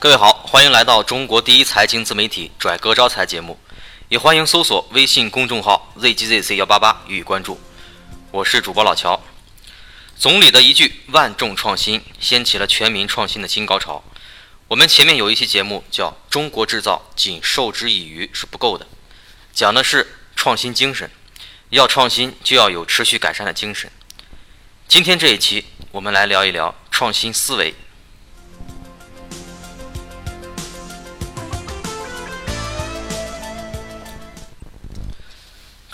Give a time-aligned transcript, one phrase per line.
[0.00, 3.60] 各位好，欢迎来到中国第一财经自媒体拽哥招财节目，
[4.08, 7.60] 也欢迎搜索微信公众号 zgzc 幺八八予以关注。
[8.30, 9.20] 我是主播老乔。
[10.16, 14.02] 总理的一句“万众创新”掀起了全民创新的新高潮。
[14.68, 18.86] 我们前面有一期节目叫《中国制造仅授之以渔是不够的》，
[19.52, 21.10] 讲的是创新精神，
[21.68, 23.92] 要创新就要有持续改善的精神。
[24.88, 27.74] 今天这一期，我们来聊一聊创新思维。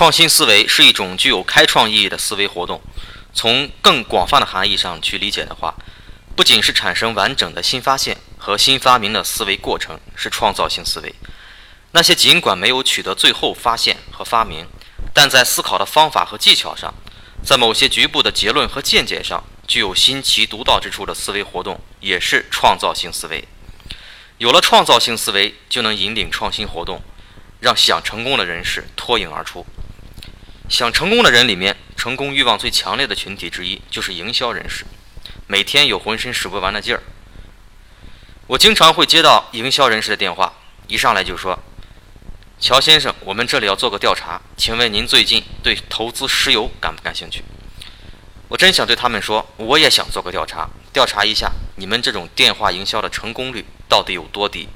[0.00, 2.80] 创新思维是一种具有开创意义的思维活动。
[3.34, 5.74] 从更广泛的含义上去理解的话，
[6.34, 11.14] 不仅是产生完整的新发现和新发明的思维过程是创造性思维。
[11.90, 14.66] 那些尽管没有取得最后发现和发明，
[15.12, 16.94] 但在思考的方法和技巧上，
[17.44, 23.46] 在某些局部的结论和见解上具有新奇独到之处的思维活动，也是创造性思维。
[24.38, 27.02] 有了创造性思维，就能引领创新活动，
[27.60, 29.66] 让想成功的人士脱颖而出。
[30.70, 34.86] 想成功的人里面，成功欲望最强烈的群体之一就是营销人士，
[35.48, 37.02] 每天有浑身使不完的劲儿。
[38.46, 40.52] 我经常会接到营销人士的电话，
[40.86, 41.58] 一上来就说
[42.60, 47.42] ：“乔先生，我们这里要做个调查，请问您最近对投资石油感不感兴趣？”
[48.46, 54.68] 我真想对他们说，我也想做个调查，调查一下你们这种电话营销的成功率到底有多低。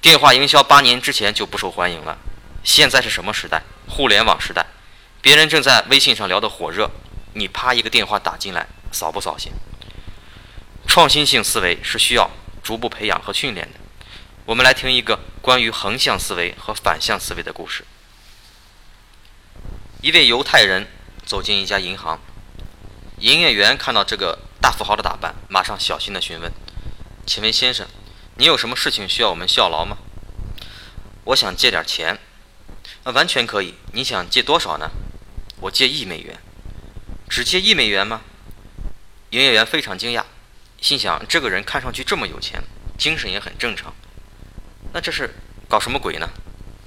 [0.00, 2.18] 电话营销八年之前就不受欢迎了，
[2.64, 3.62] 现在是什么时代？
[3.86, 4.66] 互联网时代。
[5.22, 6.90] 别人正在微信上聊得火热，
[7.34, 9.52] 你啪一个电话打进来，扫不扫兴？
[10.86, 12.30] 创新性思维是需要
[12.62, 13.78] 逐步培养和训练的。
[14.46, 17.84] 我们来听一个关于横向思维和反向思维的故事。
[20.00, 20.86] 一位犹太人
[21.26, 22.18] 走进一家银行，
[23.18, 26.50] 营业员看到这个大富豪的打扮，马上小心地询问
[27.26, 27.86] ：“请问先生，
[28.36, 29.98] 你有什么事情需要我们效劳吗
[31.24, 32.18] ？”“我想借点钱。
[33.04, 33.74] ”“那完全可以。
[33.92, 34.90] 你想借多少呢？”
[35.60, 36.38] 我借一美元，
[37.28, 38.22] 只借一美元吗？
[39.28, 40.24] 营业员非常惊讶，
[40.80, 42.62] 心想这个人看上去这么有钱，
[42.98, 43.94] 精神也很正常，
[44.94, 45.34] 那这是
[45.68, 46.28] 搞什么鬼呢？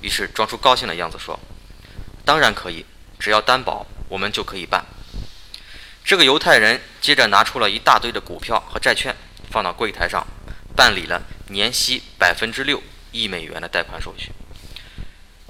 [0.01, 1.39] 于是装出高兴的样子说
[2.25, 2.83] ：“当然可以，
[3.19, 4.83] 只要担保，我们就可以办。”
[6.03, 9.15] 这个犹太人接着拿出了一大堆的股票和债券，
[9.51, 10.25] 放到柜台上，
[10.75, 14.31] 办理了年息百分之六一美元的贷款手续。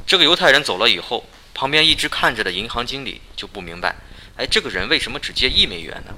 [0.05, 1.25] 这个犹太人走了以后。
[1.53, 3.95] 旁边一直看着的银行经理就不明白，
[4.37, 6.13] 哎，这个人为什么只借一美元呢？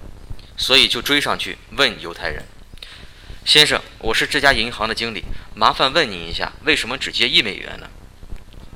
[0.58, 2.46] 所以就追上去问犹太人
[3.44, 7.90] ：“先生，我是这家银行的经理，麻烦问您一下，为什么只借一美元呢？”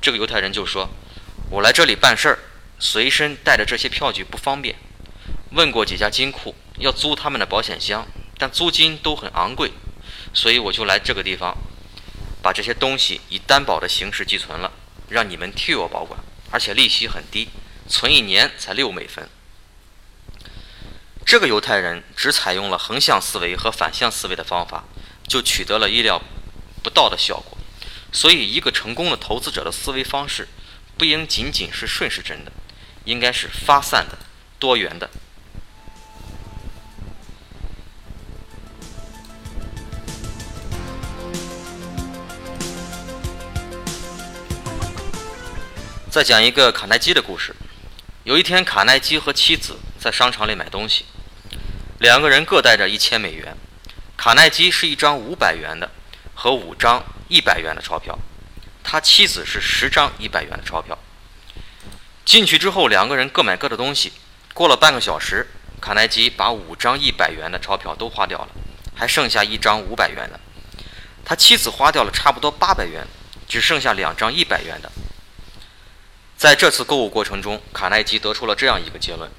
[0.02, 0.90] 这个犹太人就说
[1.50, 2.38] ：“我来这里办事儿，
[2.78, 4.76] 随身带着这些票据不方便。
[5.52, 8.06] 问过几家金库，要租他们的保险箱，
[8.36, 9.72] 但租金都很昂贵，
[10.34, 11.56] 所以我就来这个地方，
[12.42, 14.70] 把这些东西以担保的形式寄存了，
[15.08, 17.48] 让你们替我保管。”而且利息很低，
[17.88, 19.28] 存一年才六美分。
[21.24, 24.84] 这个犹太人只采用了横向思维和反向思维的方法，
[25.28, 26.20] 就取得了意料
[26.82, 27.56] 不到的效果。
[28.12, 30.48] 所以，一个成功的投资者的思维方式，
[30.98, 32.50] 不应仅仅是顺时针的，
[33.04, 34.18] 应该是发散的、
[34.58, 35.08] 多元的。
[46.10, 47.54] 再讲一个卡耐基的故事。
[48.24, 51.04] 有一天，卡耐基和妻子在商场里买东西，
[52.00, 53.56] 两个人各带着一千美元。
[54.16, 55.88] 卡耐基是一张五百元的
[56.34, 58.18] 和五张一百元的钞票，
[58.82, 60.98] 他妻子是十张一百元的钞票。
[62.24, 64.12] 进去之后，两个人各买各的东西。
[64.52, 65.46] 过了半个小时，
[65.80, 68.48] 卡耐基把五张一百元的钞票都花掉了，
[68.96, 70.40] 还剩下一张五百元的。
[71.24, 73.06] 他妻子花掉了差不多八百元，
[73.48, 74.90] 只剩下两张一百元的。
[76.40, 79.30] 在这次购物过程中，卡耐基得出了这样一个结论：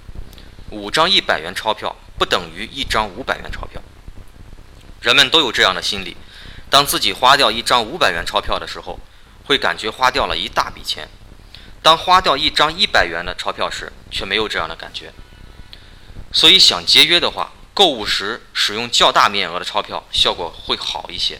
[0.69, 3.81] 五张一百元钞票不等于一张五百元钞票。
[5.01, 6.15] 人们都有这样的心理：
[6.69, 8.99] 当自己花掉一张五百元钞票的时候，
[9.45, 11.07] 会感觉花掉了一大笔钱；
[11.81, 15.11] 当花掉一张一百元的钞票时，却没有这样的感觉。
[16.31, 21.39] 所以，想节约的话，购物时使用较大面额的钞票效果会好一些。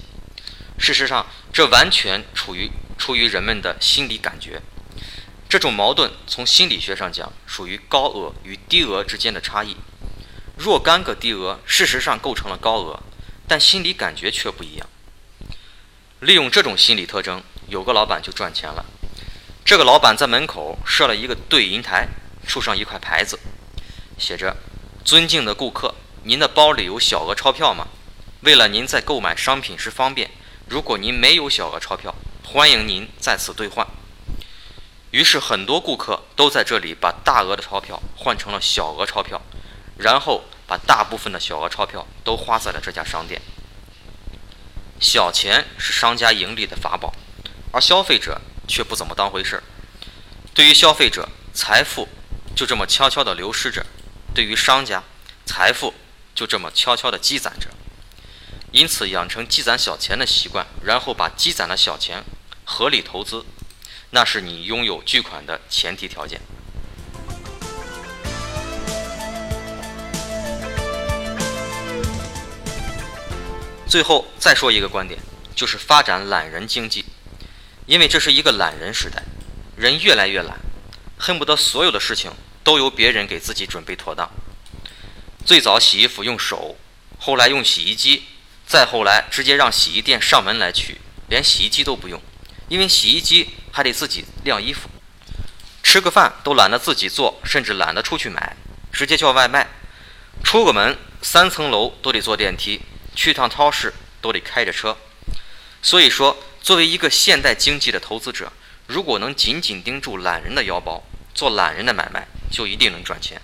[0.80, 4.60] 事实上，这完全处于出于人们的心理感觉。
[5.52, 9.76] 这种矛盾从心理学上讲，属于高额与低额之间的差异。
[10.58, 12.98] 若干个低额事实上构成了高额，
[13.50, 14.88] 但心理感觉却不一样。
[16.22, 18.86] 利用这种心理特征，有个老板就赚钱了。
[19.66, 22.08] 这个老板在门口设了一个对银台，
[22.48, 23.38] 竖上一块牌子，
[24.18, 24.56] 写着
[25.04, 25.94] ：“尊敬的顾客，
[26.24, 27.90] 您的包里有小额钞票吗？”
[28.40, 30.32] 为了您在购买商品时方便，
[30.70, 33.86] 如果您没有小额钞票，欢迎您在此兑换。
[35.12, 39.42] 于是，很多顾客都在这里把大额的钞票换成了小额钞票，
[39.98, 43.42] 然后把大部分的小额钞票都花在了这家商店。
[45.02, 47.14] 小钱是商家盈利的法宝，
[47.74, 49.64] 而消费者却不怎么当回事儿。
[50.54, 52.08] 对于消费者，财富
[52.56, 53.82] 就这么悄悄地流失着；
[54.34, 55.04] 对于商家，
[55.46, 55.94] 财富
[56.34, 57.68] 就这么悄悄地积攒着。
[58.72, 62.24] 因此，养成积攒小钱的习惯，然后把积攒的小钱
[62.64, 63.44] 合理投资。
[64.14, 66.40] 那是你拥有巨款的前提条件。
[73.88, 75.20] 最后再说一个观点，
[75.56, 77.06] 就是发展懒人经济，
[77.86, 79.24] 因为这是一个懒人时代，
[79.76, 80.60] 人越来越懒，
[81.18, 82.32] 恨不得所有的事情
[82.64, 84.30] 都由别人给自己准备妥当。
[85.46, 86.78] 最早洗衣服用手，
[87.18, 88.24] 后来用洗衣机，
[88.66, 92.22] 再后来直接让洗衣店上门来取，连洗衣机都不用。
[92.70, 94.90] 因为洗衣机还得自己晾衣服，
[95.82, 98.56] 吃个饭都懒得自己做，甚至懒得出去买，
[98.92, 99.68] 直接叫外卖。
[100.44, 102.82] 出个门三层楼都得坐电梯，
[103.16, 104.98] 去趟超市都得开着车。
[105.82, 108.52] 所以说，作为一个现代经济的投资者，
[108.88, 111.04] 如果能紧紧盯住懒人的腰包，
[111.34, 113.42] 做懒人的买卖，就一定能赚钱。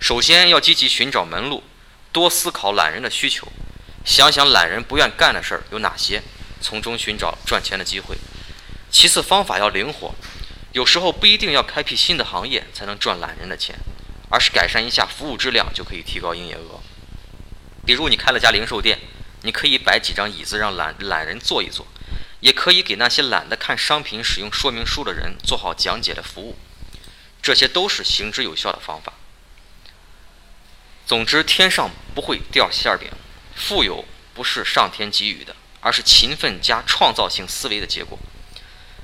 [0.00, 1.62] 首先要积极寻找门路，
[2.12, 3.46] 多思考懒人的需求，
[4.04, 6.22] 想想懒人不愿干的事儿有哪些。
[6.60, 8.16] 从中寻找赚钱的机会。
[8.90, 10.14] 其次，方法要灵活，
[10.72, 13.78] 有时候不一定要开辟新的行业才能赚懒人的钱，
[14.30, 16.80] 而是改善一下服务质量就可以提高营业额。
[17.84, 18.98] 比如你开了家零售店，
[19.42, 21.86] 你可以摆几张椅子让懒懒人坐一坐，
[22.40, 26.56] 也可以给那些懒得看商品使用说明书的人做好讲解的服务，
[27.42, 29.12] 这些都是行之有效的方法。
[31.06, 33.10] 总之，天上不会掉馅儿饼，
[33.54, 35.54] 富有不是上天给予的。
[35.80, 38.18] 而是勤奋加创造性思维的结果。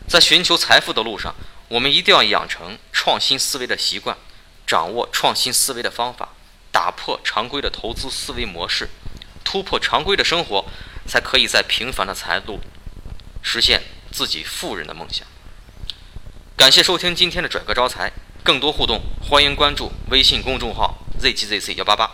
[0.06, 1.34] 在寻求财富的路上，
[1.68, 4.16] 我们一定要养成创新思维的习惯，
[4.66, 6.28] 掌握创新思维的方法，
[6.70, 8.88] 打破常规的投资思维模式，
[9.42, 10.66] 突破常规的生活，
[11.06, 12.60] 才可以在平凡的财路
[13.42, 15.26] 实现自己富人的梦想。
[16.56, 18.12] 感谢收听今天的拽哥招财，
[18.44, 22.10] 更多互动欢迎关注微信公众号 zgzc 幺八八，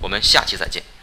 [0.00, 0.93] 我们下期再见。